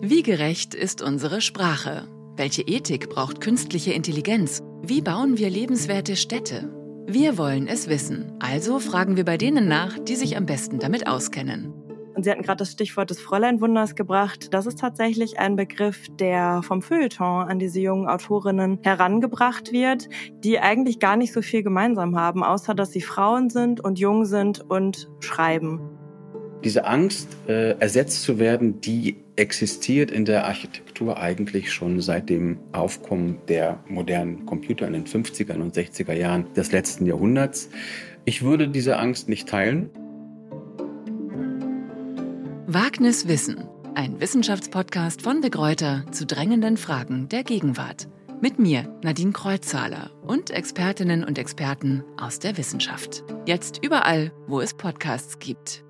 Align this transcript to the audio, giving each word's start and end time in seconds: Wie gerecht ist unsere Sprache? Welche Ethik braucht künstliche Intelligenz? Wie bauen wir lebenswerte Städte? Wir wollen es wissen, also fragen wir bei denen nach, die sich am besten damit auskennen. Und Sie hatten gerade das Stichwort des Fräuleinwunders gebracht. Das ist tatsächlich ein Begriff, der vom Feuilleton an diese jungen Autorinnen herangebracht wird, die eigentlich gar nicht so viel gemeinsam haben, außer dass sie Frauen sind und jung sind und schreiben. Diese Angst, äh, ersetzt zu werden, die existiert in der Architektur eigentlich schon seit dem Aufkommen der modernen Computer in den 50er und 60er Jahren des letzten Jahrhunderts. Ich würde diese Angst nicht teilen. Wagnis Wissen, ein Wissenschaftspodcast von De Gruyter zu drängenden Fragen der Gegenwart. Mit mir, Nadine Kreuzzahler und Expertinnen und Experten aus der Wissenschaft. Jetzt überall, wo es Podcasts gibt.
Wie 0.00 0.22
gerecht 0.22 0.76
ist 0.76 1.02
unsere 1.02 1.40
Sprache? 1.40 2.06
Welche 2.36 2.62
Ethik 2.62 3.10
braucht 3.10 3.40
künstliche 3.40 3.92
Intelligenz? 3.92 4.62
Wie 4.80 5.02
bauen 5.02 5.38
wir 5.38 5.50
lebenswerte 5.50 6.14
Städte? 6.14 6.72
Wir 7.08 7.36
wollen 7.36 7.66
es 7.66 7.88
wissen, 7.88 8.32
also 8.38 8.78
fragen 8.78 9.16
wir 9.16 9.24
bei 9.24 9.36
denen 9.36 9.66
nach, 9.66 9.98
die 9.98 10.14
sich 10.14 10.36
am 10.36 10.46
besten 10.46 10.78
damit 10.78 11.08
auskennen. 11.08 11.72
Und 12.14 12.22
Sie 12.22 12.30
hatten 12.30 12.42
gerade 12.42 12.58
das 12.58 12.70
Stichwort 12.70 13.10
des 13.10 13.18
Fräuleinwunders 13.18 13.96
gebracht. 13.96 14.54
Das 14.54 14.66
ist 14.66 14.78
tatsächlich 14.78 15.40
ein 15.40 15.56
Begriff, 15.56 16.06
der 16.20 16.62
vom 16.62 16.80
Feuilleton 16.80 17.48
an 17.48 17.58
diese 17.58 17.80
jungen 17.80 18.06
Autorinnen 18.06 18.78
herangebracht 18.82 19.72
wird, 19.72 20.08
die 20.44 20.60
eigentlich 20.60 21.00
gar 21.00 21.16
nicht 21.16 21.32
so 21.32 21.42
viel 21.42 21.64
gemeinsam 21.64 22.16
haben, 22.16 22.44
außer 22.44 22.72
dass 22.72 22.92
sie 22.92 23.02
Frauen 23.02 23.50
sind 23.50 23.80
und 23.80 23.98
jung 23.98 24.26
sind 24.26 24.60
und 24.60 25.08
schreiben. 25.18 25.80
Diese 26.64 26.84
Angst, 26.84 27.28
äh, 27.46 27.78
ersetzt 27.78 28.22
zu 28.22 28.38
werden, 28.38 28.80
die 28.80 29.16
existiert 29.36 30.10
in 30.10 30.24
der 30.24 30.46
Architektur 30.46 31.16
eigentlich 31.16 31.72
schon 31.72 32.00
seit 32.00 32.28
dem 32.28 32.58
Aufkommen 32.72 33.38
der 33.46 33.78
modernen 33.88 34.44
Computer 34.44 34.86
in 34.86 34.92
den 34.92 35.06
50er 35.06 35.54
und 35.54 35.76
60er 35.76 36.14
Jahren 36.14 36.52
des 36.54 36.72
letzten 36.72 37.06
Jahrhunderts. 37.06 37.68
Ich 38.24 38.42
würde 38.42 38.68
diese 38.68 38.98
Angst 38.98 39.28
nicht 39.28 39.48
teilen. 39.48 39.90
Wagnis 42.66 43.28
Wissen, 43.28 43.64
ein 43.94 44.20
Wissenschaftspodcast 44.20 45.22
von 45.22 45.40
De 45.40 45.50
Gruyter 45.50 46.04
zu 46.10 46.26
drängenden 46.26 46.76
Fragen 46.76 47.28
der 47.28 47.44
Gegenwart. 47.44 48.08
Mit 48.40 48.58
mir, 48.58 48.92
Nadine 49.02 49.32
Kreuzzahler 49.32 50.10
und 50.22 50.50
Expertinnen 50.50 51.24
und 51.24 51.38
Experten 51.38 52.04
aus 52.16 52.40
der 52.40 52.56
Wissenschaft. 52.56 53.24
Jetzt 53.46 53.84
überall, 53.84 54.32
wo 54.46 54.60
es 54.60 54.74
Podcasts 54.74 55.38
gibt. 55.38 55.84